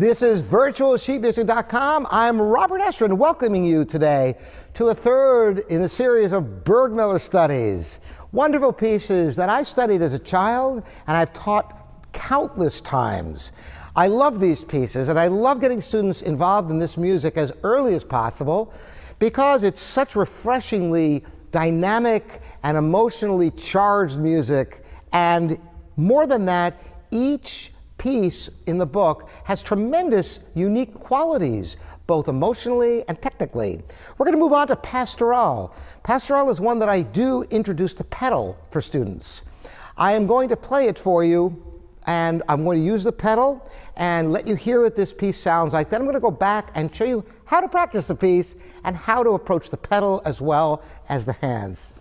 This 0.00 0.22
is 0.22 0.40
virtualsheetmusic.com. 0.40 2.06
I'm 2.10 2.40
Robert 2.40 2.80
Estrin, 2.80 3.18
welcoming 3.18 3.66
you 3.66 3.84
today 3.84 4.38
to 4.72 4.86
a 4.86 4.94
third 4.94 5.58
in 5.68 5.82
a 5.82 5.88
series 5.90 6.32
of 6.32 6.42
Burgmüller 6.64 7.20
studies. 7.20 8.00
Wonderful 8.32 8.72
pieces 8.72 9.36
that 9.36 9.50
I 9.50 9.62
studied 9.62 10.00
as 10.00 10.14
a 10.14 10.18
child 10.18 10.84
and 11.06 11.16
I've 11.18 11.34
taught 11.34 12.12
countless 12.14 12.80
times. 12.80 13.52
I 13.94 14.06
love 14.06 14.40
these 14.40 14.64
pieces 14.64 15.08
and 15.08 15.18
I 15.18 15.26
love 15.26 15.60
getting 15.60 15.82
students 15.82 16.22
involved 16.22 16.70
in 16.70 16.78
this 16.78 16.96
music 16.96 17.36
as 17.36 17.52
early 17.62 17.94
as 17.94 18.02
possible 18.02 18.72
because 19.18 19.64
it's 19.64 19.82
such 19.82 20.16
refreshingly 20.16 21.24
dynamic 21.52 22.40
and 22.62 22.78
emotionally 22.78 23.50
charged 23.50 24.18
music. 24.18 24.82
And 25.12 25.58
more 25.98 26.26
than 26.26 26.46
that, 26.46 26.82
each 27.10 27.72
piece 28.00 28.48
in 28.66 28.78
the 28.78 28.86
book 28.86 29.28
has 29.44 29.62
tremendous 29.62 30.40
unique 30.54 30.94
qualities, 30.94 31.76
both 32.06 32.28
emotionally 32.28 33.06
and 33.08 33.20
technically. 33.20 33.82
We're 34.16 34.24
going 34.24 34.36
to 34.36 34.40
move 34.40 34.54
on 34.54 34.68
to 34.68 34.76
Pastoral. 34.76 35.74
Pastoral 36.02 36.48
is 36.48 36.62
one 36.62 36.78
that 36.78 36.88
I 36.88 37.02
do 37.02 37.42
introduce 37.50 37.92
the 37.92 38.04
pedal 38.04 38.56
for 38.70 38.80
students. 38.80 39.42
I 39.98 40.12
am 40.12 40.26
going 40.26 40.48
to 40.48 40.56
play 40.56 40.88
it 40.88 40.98
for 40.98 41.24
you, 41.24 41.62
and 42.06 42.42
I'm 42.48 42.64
going 42.64 42.78
to 42.78 42.84
use 42.84 43.04
the 43.04 43.12
pedal 43.12 43.70
and 43.96 44.32
let 44.32 44.48
you 44.48 44.54
hear 44.54 44.80
what 44.80 44.96
this 44.96 45.12
piece 45.12 45.36
sounds 45.36 45.74
like. 45.74 45.90
Then 45.90 46.00
I'm 46.00 46.06
going 46.06 46.14
to 46.14 46.20
go 46.20 46.30
back 46.30 46.70
and 46.74 46.92
show 46.94 47.04
you 47.04 47.22
how 47.44 47.60
to 47.60 47.68
practice 47.68 48.06
the 48.06 48.14
piece 48.14 48.56
and 48.84 48.96
how 48.96 49.22
to 49.22 49.32
approach 49.32 49.68
the 49.68 49.76
pedal 49.76 50.22
as 50.24 50.40
well 50.40 50.82
as 51.10 51.26
the 51.26 51.34
hands. 51.34 51.92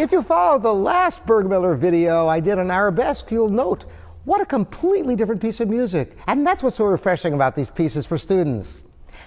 If 0.00 0.12
you 0.12 0.22
follow 0.22 0.58
the 0.58 0.72
last 0.72 1.26
Burgmüller 1.26 1.76
video 1.76 2.26
I 2.26 2.40
did 2.40 2.58
on 2.58 2.70
arabesque, 2.70 3.30
you'll 3.30 3.50
note 3.50 3.84
what 4.24 4.40
a 4.40 4.46
completely 4.46 5.14
different 5.14 5.42
piece 5.42 5.60
of 5.60 5.68
music. 5.68 6.16
And 6.26 6.46
that's 6.46 6.62
what's 6.62 6.76
so 6.76 6.86
refreshing 6.86 7.34
about 7.34 7.54
these 7.54 7.68
pieces 7.68 8.06
for 8.06 8.16
students. 8.16 8.80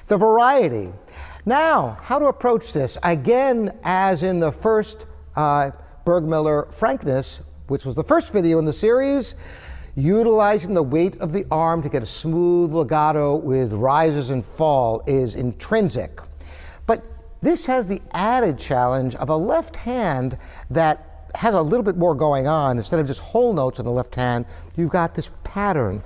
The 0.07 0.17
variety. 0.17 0.91
Now, 1.45 1.99
how 2.01 2.17
to 2.17 2.25
approach 2.25 2.73
this? 2.73 2.97
Again, 3.03 3.77
as 3.83 4.23
in 4.23 4.39
the 4.39 4.51
first 4.51 5.05
uh, 5.35 5.69
Burgmüller 6.07 6.73
Frankness, 6.73 7.43
which 7.67 7.85
was 7.85 7.93
the 7.93 8.03
first 8.03 8.33
video 8.33 8.57
in 8.57 8.65
the 8.65 8.73
series, 8.73 9.35
utilizing 9.95 10.73
the 10.73 10.81
weight 10.81 11.17
of 11.17 11.33
the 11.33 11.45
arm 11.51 11.83
to 11.83 11.89
get 11.89 12.01
a 12.01 12.07
smooth 12.07 12.73
legato 12.73 13.35
with 13.35 13.73
rises 13.73 14.31
and 14.31 14.43
fall 14.43 15.03
is 15.05 15.35
intrinsic. 15.35 16.19
This 17.43 17.65
has 17.65 17.89
the 17.89 18.01
added 18.13 18.57
challenge 18.57 19.15
of 19.15 19.27
a 19.27 19.35
left 19.35 19.75
hand 19.75 20.37
that 20.69 21.27
has 21.35 21.53
a 21.53 21.61
little 21.61 21.83
bit 21.83 21.97
more 21.97 22.15
going 22.15 22.47
on. 22.47 22.77
Instead 22.77 23.01
of 23.01 23.07
just 23.07 23.19
whole 23.19 23.51
notes 23.51 23.79
in 23.79 23.85
the 23.85 23.91
left 23.91 24.15
hand, 24.15 24.45
you've 24.77 24.91
got 24.91 25.13
this 25.13 25.29
pattern. 25.43 26.01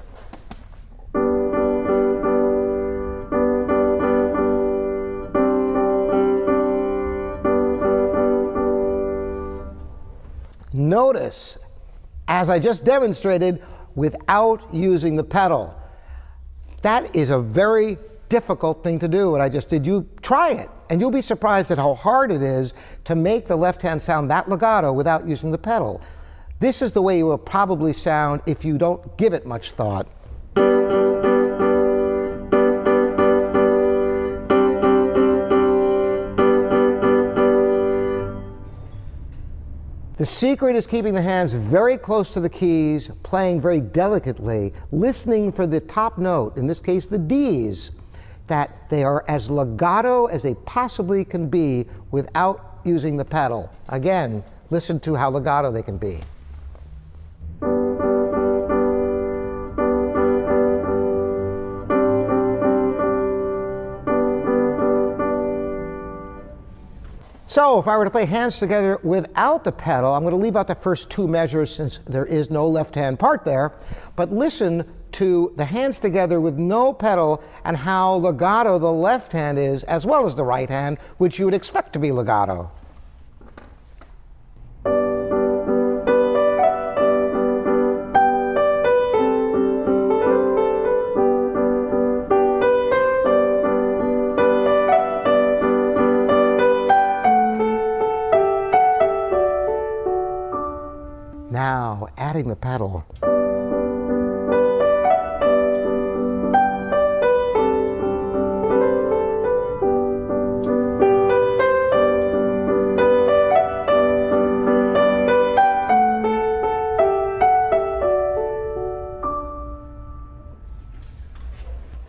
Notice, 10.73 11.59
as 12.27 12.49
I 12.49 12.57
just 12.57 12.83
demonstrated, 12.83 13.63
without 13.93 14.73
using 14.73 15.15
the 15.15 15.23
pedal. 15.23 15.79
That 16.81 17.15
is 17.15 17.29
a 17.29 17.39
very 17.39 17.99
difficult 18.29 18.83
thing 18.83 18.99
to 18.99 19.07
do, 19.07 19.31
what 19.31 19.41
I 19.41 19.49
just 19.49 19.69
did. 19.69 19.85
You 19.85 20.07
try 20.21 20.51
it, 20.51 20.69
and 20.89 20.99
you'll 20.99 21.11
be 21.11 21.21
surprised 21.21 21.71
at 21.71 21.77
how 21.77 21.93
hard 21.95 22.31
it 22.31 22.41
is 22.41 22.73
to 23.05 23.15
make 23.15 23.47
the 23.47 23.55
left 23.55 23.81
hand 23.81 24.01
sound 24.01 24.29
that 24.31 24.49
legato 24.49 24.91
without 24.93 25.27
using 25.27 25.51
the 25.51 25.57
pedal. 25.57 26.01
This 26.59 26.81
is 26.81 26.91
the 26.91 27.01
way 27.01 27.17
you 27.17 27.25
will 27.27 27.37
probably 27.37 27.93
sound 27.93 28.41
if 28.45 28.65
you 28.65 28.77
don't 28.77 29.17
give 29.17 29.33
it 29.33 29.45
much 29.45 29.71
thought. 29.71 30.07
The 40.17 40.25
secret 40.25 40.75
is 40.75 40.87
keeping 40.87 41.13
the 41.13 41.21
hands 41.21 41.53
very 41.53 41.95
close 41.95 42.31
to 42.31 42.39
the 42.39 42.49
keys, 42.49 43.11
playing 43.21 43.61
very 43.61 43.79
delicately, 43.79 44.73
listening 44.91 45.51
for 45.51 45.67
the 45.67 45.79
top 45.79 46.17
note, 46.17 46.57
in 46.57 46.65
this 46.65 46.81
case 46.81 47.05
the 47.05 47.19
D's, 47.19 47.91
that 48.47 48.89
they 48.89 49.03
are 49.03 49.23
as 49.27 49.51
legato 49.51 50.25
as 50.25 50.41
they 50.41 50.55
possibly 50.55 51.23
can 51.23 51.49
be 51.49 51.85
without 52.11 52.79
using 52.83 53.17
the 53.17 53.25
pedal. 53.25 53.71
Again, 53.89 54.43
listen 54.69 54.99
to 55.01 55.15
how 55.15 55.29
legato 55.29 55.71
they 55.71 55.83
can 55.83 55.97
be. 55.97 56.21
So 67.49 67.79
if 67.79 67.87
I 67.87 67.97
were 67.97 68.03
to 68.03 68.11
play 68.11 68.25
hands 68.25 68.59
together 68.59 68.99
without 69.03 69.63
the 69.63 69.71
pedal, 69.71 70.13
I'm 70.13 70.21
going 70.21 70.33
to 70.33 70.37
leave 70.37 70.55
out 70.55 70.67
the 70.67 70.75
first 70.75 71.09
two 71.09 71.27
measures 71.27 71.73
since 71.73 71.97
there 71.99 72.25
is 72.25 72.51
no 72.51 72.67
left-hand 72.67 73.17
part 73.19 73.45
there, 73.45 73.71
but 74.15 74.31
listen 74.31 74.85
to 75.13 75.53
the 75.55 75.65
hands 75.65 75.99
together 75.99 76.39
with 76.39 76.57
no 76.57 76.93
pedal 76.93 77.43
and 77.63 77.77
how 77.77 78.15
legato 78.15 78.77
the 78.79 78.91
left 78.91 79.33
hand 79.33 79.57
is 79.57 79.83
as 79.83 80.05
well 80.05 80.25
as 80.25 80.35
the 80.35 80.43
right 80.43 80.69
hand, 80.69 80.97
which 81.17 81.39
you 81.39 81.45
would 81.45 81.53
expect 81.53 81.93
to 81.93 81.99
be 81.99 82.11
legato. 82.11 82.71
Now, 101.49 102.09
adding 102.17 102.49
the 102.49 102.55
pedal. 102.55 103.03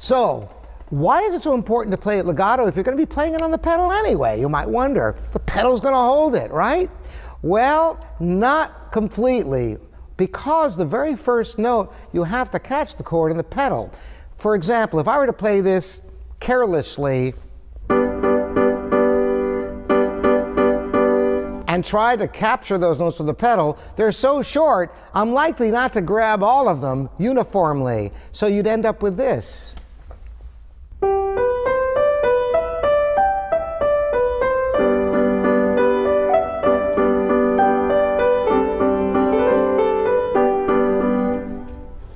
So, 0.08 0.48
Why 0.88 1.20
is 1.24 1.34
it 1.34 1.42
so 1.42 1.54
important 1.54 1.92
to 1.92 1.98
play 1.98 2.18
it 2.18 2.24
legato 2.24 2.66
if 2.66 2.74
you're 2.74 2.82
going 2.82 2.96
to 2.96 3.02
be 3.02 3.06
playing 3.06 3.34
it 3.34 3.42
on 3.42 3.50
the 3.50 3.58
pedal 3.58 3.92
anyway? 3.92 4.40
You 4.40 4.48
might 4.48 4.66
wonder. 4.66 5.14
The 5.32 5.38
pedal's 5.40 5.80
going 5.80 5.92
to 5.92 5.98
hold 5.98 6.34
it, 6.34 6.50
right? 6.50 6.90
Well, 7.42 8.02
not 8.18 8.90
completely, 8.90 9.76
because 10.16 10.76
the 10.76 10.86
very 10.86 11.14
first 11.14 11.58
note, 11.58 11.94
you 12.14 12.24
have 12.24 12.50
to 12.52 12.58
catch 12.58 12.96
the 12.96 13.02
chord 13.02 13.30
in 13.30 13.36
the 13.36 13.44
pedal. 13.44 13.92
For 14.38 14.54
example, 14.54 14.98
if 14.98 15.08
I 15.08 15.18
were 15.18 15.26
to 15.26 15.32
play 15.34 15.60
this 15.60 16.00
carelessly 16.40 17.34
and 21.68 21.84
try 21.84 22.16
to 22.16 22.26
capture 22.28 22.78
those 22.78 22.98
notes 22.98 23.18
with 23.18 23.26
the 23.26 23.34
pedal, 23.34 23.78
they're 23.96 24.10
so 24.10 24.40
short, 24.40 24.94
I'm 25.12 25.34
likely 25.34 25.70
not 25.70 25.92
to 25.92 26.00
grab 26.00 26.42
all 26.42 26.66
of 26.66 26.80
them 26.80 27.10
uniformly. 27.18 28.10
So 28.32 28.46
you'd 28.46 28.66
end 28.66 28.86
up 28.86 29.02
with 29.02 29.18
this. 29.18 29.76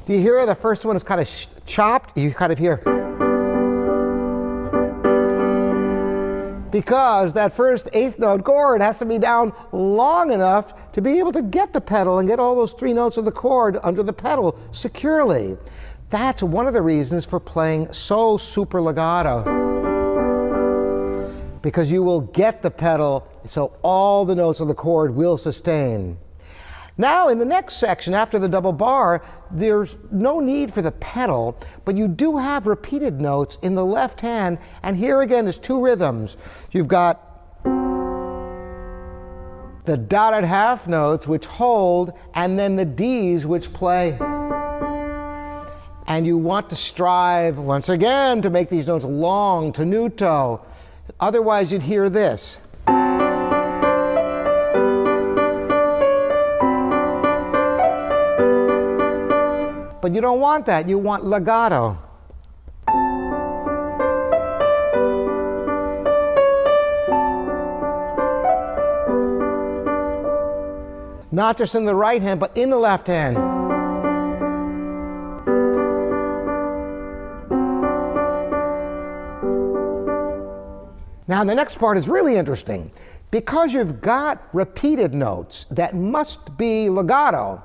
Do 0.04 0.12
you 0.14 0.18
hear 0.18 0.44
the 0.46 0.54
first 0.56 0.84
one 0.84 0.96
is 0.96 1.04
kind 1.04 1.20
of 1.20 1.46
chopped? 1.64 2.18
You 2.18 2.32
kind 2.32 2.52
of 2.52 2.58
hear. 2.58 2.78
Because 6.72 7.34
that 7.34 7.52
first 7.52 7.88
eighth 7.92 8.18
note 8.18 8.42
chord 8.42 8.80
has 8.80 8.98
to 8.98 9.04
be 9.04 9.18
down 9.18 9.52
long 9.70 10.32
enough 10.32 10.92
to 10.92 11.00
be 11.00 11.18
able 11.20 11.30
to 11.32 11.42
get 11.42 11.72
the 11.72 11.80
pedal 11.80 12.18
and 12.18 12.28
get 12.28 12.40
all 12.40 12.56
those 12.56 12.72
three 12.72 12.92
notes 12.92 13.16
of 13.16 13.24
the 13.24 13.30
chord 13.30 13.78
under 13.82 14.02
the 14.02 14.12
pedal 14.12 14.58
securely. 14.72 15.56
That's 16.10 16.42
one 16.42 16.66
of 16.66 16.74
the 16.74 16.82
reasons 16.82 17.24
for 17.24 17.38
playing 17.38 17.92
so 17.92 18.36
super 18.38 18.80
legato. 18.80 19.44
Because 21.62 21.92
you 21.92 22.02
will 22.02 22.22
get 22.22 22.60
the 22.60 22.70
pedal 22.72 23.28
so 23.46 23.76
all 23.82 24.24
the 24.24 24.34
notes 24.34 24.58
of 24.58 24.66
the 24.66 24.74
chord 24.74 25.14
will 25.14 25.38
sustain. 25.38 26.18
Now, 26.98 27.28
in 27.28 27.38
the 27.38 27.44
next 27.44 27.76
section, 27.76 28.12
after 28.12 28.38
the 28.38 28.48
double 28.48 28.72
bar, 28.72 29.24
there's 29.50 29.96
no 30.10 30.40
need 30.40 30.74
for 30.74 30.82
the 30.82 30.90
pedal, 30.92 31.58
but 31.84 31.96
you 31.96 32.06
do 32.06 32.36
have 32.36 32.66
repeated 32.66 33.20
notes 33.20 33.56
in 33.62 33.74
the 33.74 33.84
left 33.84 34.20
hand, 34.20 34.58
and 34.82 34.96
here 34.96 35.22
again 35.22 35.44
there's 35.44 35.58
two 35.58 35.82
rhythms. 35.82 36.36
You've 36.70 36.88
got 36.88 37.28
the 39.84 39.96
dotted 39.96 40.44
half 40.44 40.86
notes 40.86 41.26
which 41.26 41.46
hold, 41.46 42.12
and 42.34 42.58
then 42.58 42.76
the 42.76 42.84
D's 42.84 43.46
which 43.46 43.72
play. 43.72 44.18
And 46.06 46.26
you 46.26 46.36
want 46.36 46.68
to 46.70 46.76
strive, 46.76 47.58
once 47.58 47.88
again, 47.88 48.42
to 48.42 48.50
make 48.50 48.68
these 48.68 48.86
notes 48.86 49.04
long, 49.04 49.72
tenuto. 49.72 50.60
Otherwise, 51.18 51.72
you'd 51.72 51.82
hear 51.82 52.10
this. 52.10 52.60
But 60.02 60.12
you 60.12 60.20
don't 60.20 60.40
want 60.40 60.66
that. 60.66 60.88
You 60.88 60.98
want 60.98 61.24
legato. 61.24 61.96
Not 71.30 71.56
just 71.56 71.76
in 71.76 71.84
the 71.84 71.94
right 71.94 72.20
hand, 72.20 72.40
but 72.40 72.54
in 72.56 72.68
the 72.68 72.76
left 72.76 73.06
hand. 73.06 73.36
Now, 81.28 81.44
the 81.44 81.54
next 81.54 81.78
part 81.78 81.96
is 81.96 82.08
really 82.08 82.34
interesting. 82.34 82.90
Because 83.30 83.72
you've 83.72 84.00
got 84.00 84.48
repeated 84.52 85.14
notes 85.14 85.64
that 85.70 85.94
must 85.94 86.58
be 86.58 86.90
legato, 86.90 87.62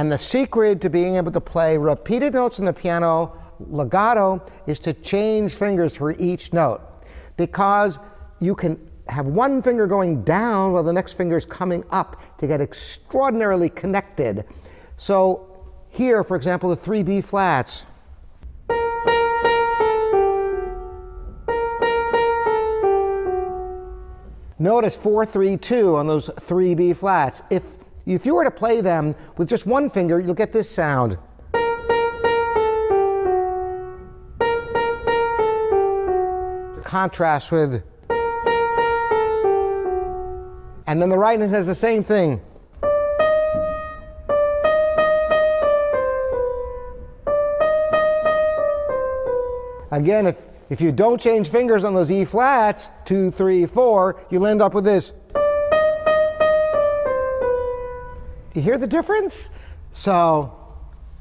and 0.00 0.10
the 0.10 0.16
secret 0.16 0.80
to 0.80 0.88
being 0.88 1.16
able 1.16 1.30
to 1.30 1.42
play 1.42 1.76
repeated 1.76 2.32
notes 2.32 2.58
on 2.58 2.64
the 2.64 2.72
piano, 2.72 3.36
legato, 3.58 4.42
is 4.66 4.78
to 4.78 4.94
change 4.94 5.52
fingers 5.52 5.94
for 5.94 6.12
each 6.12 6.54
note. 6.54 6.80
Because 7.36 7.98
you 8.38 8.54
can 8.54 8.80
have 9.08 9.26
one 9.26 9.60
finger 9.60 9.86
going 9.86 10.24
down 10.24 10.72
while 10.72 10.82
the 10.82 10.92
next 10.92 11.18
finger 11.18 11.36
is 11.36 11.44
coming 11.44 11.84
up 11.90 12.18
to 12.38 12.46
get 12.46 12.62
extraordinarily 12.62 13.68
connected. 13.68 14.46
So 14.96 15.66
here, 15.90 16.24
for 16.24 16.34
example, 16.34 16.70
the 16.70 16.76
three 16.76 17.02
B 17.02 17.20
flats. 17.20 17.84
Notice 24.58 24.96
4 24.96 25.26
3 25.26 25.58
2 25.58 25.96
on 25.96 26.06
those 26.06 26.30
three 26.46 26.74
B 26.74 26.94
flats. 26.94 27.42
If 27.50 27.79
if 28.14 28.26
you 28.26 28.34
were 28.34 28.44
to 28.44 28.50
play 28.50 28.80
them 28.80 29.14
with 29.36 29.48
just 29.48 29.66
one 29.66 29.88
finger, 29.88 30.18
you'll 30.18 30.34
get 30.34 30.52
this 30.52 30.68
sound. 30.68 31.16
Contrast 36.82 37.52
with. 37.52 37.84
And 40.86 41.00
then 41.00 41.08
the 41.08 41.16
right 41.16 41.38
hand 41.38 41.52
has 41.52 41.68
the 41.68 41.74
same 41.74 42.02
thing. 42.02 42.40
Again, 49.92 50.26
if, 50.26 50.36
if 50.68 50.80
you 50.80 50.90
don't 50.90 51.20
change 51.20 51.48
fingers 51.48 51.84
on 51.84 51.94
those 51.94 52.10
E 52.10 52.24
flats, 52.24 52.88
two, 53.04 53.30
three, 53.30 53.66
four, 53.66 54.20
you'll 54.30 54.46
end 54.46 54.62
up 54.62 54.74
with 54.74 54.84
this. 54.84 55.12
You 58.54 58.62
hear 58.62 58.78
the 58.78 58.86
difference? 58.86 59.50
So 59.92 60.52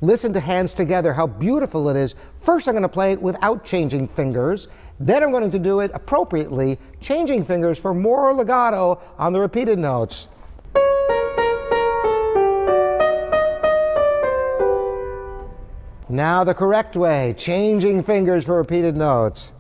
listen 0.01 0.33
to 0.33 0.39
Hands 0.39 0.73
Together, 0.73 1.13
how 1.13 1.27
beautiful 1.27 1.89
it 1.89 1.95
is. 1.95 2.15
First, 2.41 2.67
I'm 2.67 2.73
going 2.73 2.83
to 2.83 2.89
play 2.89 3.11
it 3.11 3.21
without 3.21 3.63
changing 3.63 4.07
fingers. 4.07 4.67
Then 4.99 5.23
I'm 5.23 5.31
going 5.31 5.49
to 5.49 5.59
do 5.59 5.79
it 5.79 5.91
appropriately, 5.93 6.77
changing 7.01 7.45
fingers 7.45 7.79
for 7.79 7.93
more 7.93 8.33
legato 8.33 8.99
on 9.17 9.31
the 9.33 9.39
repeated 9.39 9.79
notes. 9.79 10.27
Now 16.11 16.43
the 16.43 16.55
correct 16.55 16.95
way, 16.95 17.35
changing 17.37 18.01
fingers 18.03 18.45
for 18.45 18.57
repeated 18.57 18.97
notes. 18.97 19.51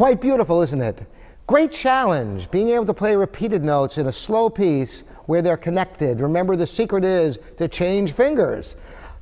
Quite 0.00 0.22
beautiful, 0.22 0.62
isn't 0.62 0.80
it? 0.80 1.04
Great 1.46 1.72
challenge, 1.72 2.50
being 2.50 2.70
able 2.70 2.86
to 2.86 2.94
play 2.94 3.14
repeated 3.14 3.62
notes 3.62 3.98
in 3.98 4.06
a 4.06 4.12
slow 4.12 4.48
piece 4.48 5.04
where 5.26 5.42
they're 5.42 5.58
connected. 5.58 6.22
Remember, 6.22 6.56
the 6.56 6.66
secret 6.66 7.04
is 7.04 7.38
to 7.58 7.68
change 7.68 8.12
fingers. 8.12 8.76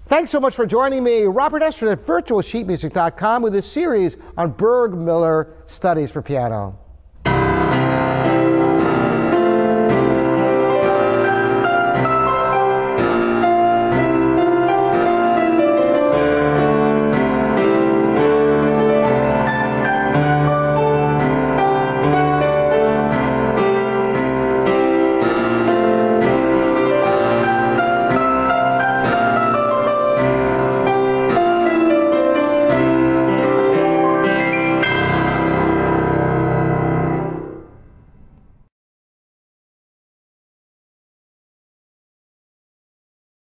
Thanks 0.07 0.31
so 0.31 0.39
much 0.39 0.55
for 0.55 0.67
joining 0.67 1.03
me, 1.03 1.25
Robert 1.25 1.63
Estrin 1.63 1.91
at 1.91 1.99
virtualsheetmusic.com 1.99 3.43
with 3.43 3.55
this 3.55 3.67
series 3.67 4.19
on 4.37 4.55
Burgmüller 4.55 5.49
Studies 5.67 6.13
for 6.13 6.23
Piano. 6.23 6.79